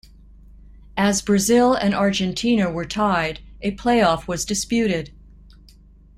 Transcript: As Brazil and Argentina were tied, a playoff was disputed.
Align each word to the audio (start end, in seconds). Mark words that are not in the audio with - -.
As 0.97 1.21
Brazil 1.21 1.75
and 1.75 1.93
Argentina 1.93 2.71
were 2.71 2.85
tied, 2.87 3.41
a 3.61 3.75
playoff 3.75 4.27
was 4.27 4.45
disputed. 4.45 5.11